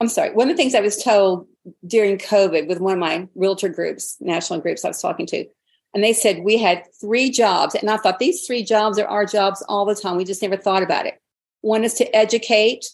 [0.00, 0.32] I'm sorry.
[0.32, 1.48] One of the things I was told
[1.86, 5.44] during COVID with one of my realtor groups, national groups I was talking to,
[5.92, 7.74] and they said we had three jobs.
[7.74, 10.16] And I thought these three jobs are our jobs all the time.
[10.16, 11.20] We just never thought about it.
[11.62, 12.86] One is to educate,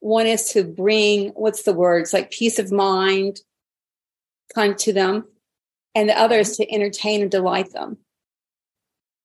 [0.00, 3.40] one is to bring, what's the words, like peace of mind
[4.54, 5.24] kind to them,
[5.94, 7.98] and the other is to entertain and delight them.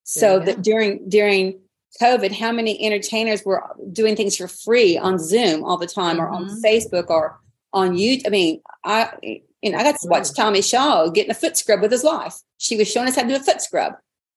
[0.04, 0.46] So Yeah.
[0.46, 1.60] that during during
[2.02, 6.28] COVID, how many entertainers were doing things for free on Zoom all the time, or
[6.28, 6.62] on Mhm.
[6.62, 7.40] Facebook, or
[7.74, 8.28] on YouTube?
[8.28, 9.14] I mean, I
[9.62, 12.36] you know I got to watch Tommy Shaw getting a foot scrub with his wife.
[12.58, 13.94] She was showing us how to do a foot scrub.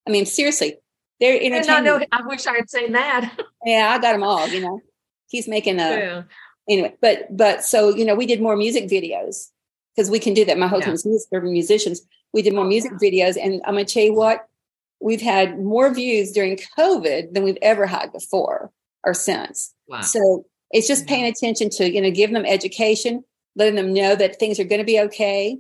[0.07, 0.79] I mean, seriously,
[1.21, 1.85] they're I entertaining.
[1.85, 3.39] know, I wish I had seen that.
[3.67, 4.47] Yeah, I got them all.
[4.49, 4.81] You know,
[5.29, 6.23] he's making a yeah.
[6.69, 6.95] anyway.
[7.01, 9.51] But but so you know, we did more music videos
[9.95, 10.59] because we can do that.
[10.59, 12.03] My husband's music, they're musicians.
[12.33, 14.47] We did more Oh, music videos, and I'm gonna tell you what,
[15.01, 18.71] we've had more views during COVID than we've ever had before
[19.05, 19.75] or since.
[19.89, 20.01] Wow.
[20.03, 23.25] So it's just paying attention to you know giving them education,
[23.57, 25.59] letting them know that things are going to be okay,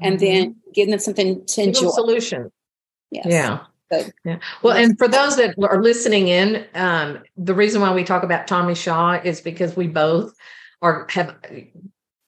[0.00, 0.20] and Mhm.
[0.20, 1.90] then giving them something to Give enjoy.
[1.90, 2.50] solution.
[3.10, 3.26] Yes.
[3.28, 3.58] Yeah.
[3.90, 4.12] Good.
[4.24, 4.38] Yeah.
[4.62, 8.46] Well, and for those that are listening in, um, the reason why we talk about
[8.46, 10.34] Tommy Shaw is because we both
[10.82, 11.36] are have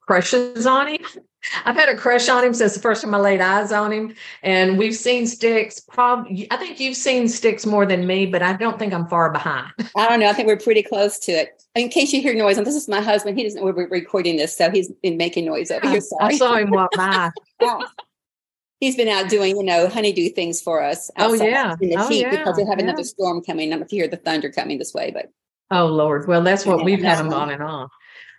[0.00, 1.00] crushes on him.
[1.64, 4.14] I've had a crush on him since the first time I laid eyes on him,
[4.42, 5.80] and we've seen Styx.
[5.80, 9.30] Probably, I think you've seen Styx more than me, but I don't think I'm far
[9.30, 9.72] behind.
[9.96, 10.28] I don't know.
[10.28, 11.62] I think we're pretty close to it.
[11.76, 13.38] In case you hear noise, and this is my husband.
[13.38, 16.00] He doesn't know we're recording this, so he's been making noise over here.
[16.20, 17.30] I saw him walk by.
[18.80, 21.10] He's been out doing, you know, honeydew things for us.
[21.18, 21.74] Oh, yeah.
[21.80, 22.30] in the Oh, heat yeah.
[22.30, 22.84] because we have Yeah.
[22.84, 23.68] another storm coming.
[23.68, 25.26] I don't know if you hear the thunder coming this way, but
[25.70, 26.26] Oh Lord.
[26.26, 27.40] Well, that's what Yeah, we've had that's them one.
[27.42, 27.88] on and on.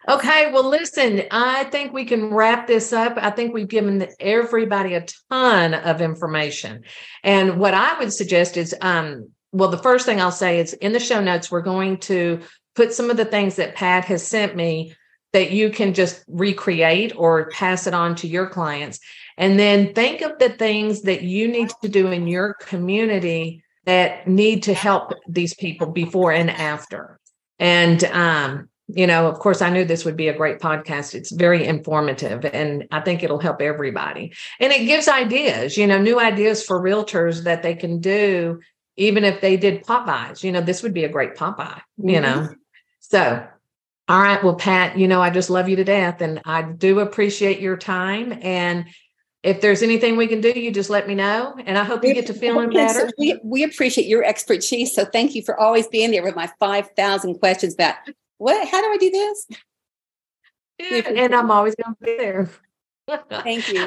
[0.08, 3.14] Okay, well, listen, I think we can wrap this up.
[3.18, 6.84] I think we've given everybody a ton of information.
[7.24, 10.94] And what I would suggest is um, well, the first thing I'll say is in
[10.94, 12.40] the show notes, we're going to
[12.76, 14.96] put some of the things that Pat has sent me
[15.34, 19.00] that you can just recreate or pass it on to your clients.
[19.40, 24.28] And then think of the things that you need to do in your community that
[24.28, 27.20] need to help these people before and after.
[27.58, 31.14] And um, you know, of course, I knew this would be a great podcast.
[31.14, 34.34] It's very informative and I think it'll help everybody.
[34.60, 38.60] And it gives ideas, you know, new ideas for realtors that they can do,
[38.98, 40.44] even if they did pop-bys.
[40.44, 42.22] You know, this would be a great pop-by, you Mhm.
[42.22, 42.50] know.
[43.00, 43.46] So,
[44.08, 44.44] all right.
[44.44, 47.78] Well, Pat, you know, I just love you to death and I do appreciate your
[47.78, 48.38] time.
[48.42, 48.86] And
[49.42, 51.56] if there's anything we can do, you just let me know.
[51.66, 53.10] And I hope you get to feeling better.
[53.18, 54.94] We, we appreciate your expertise.
[54.94, 57.96] So thank you for always being there with my 5,000 questions about
[58.38, 59.48] what, how do I do this?
[60.80, 62.50] Yeah, and I'm always going to be there.
[63.44, 63.76] Thank you.